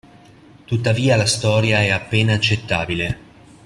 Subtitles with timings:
[0.65, 3.19] Tuttavia la storia è appena accettabile.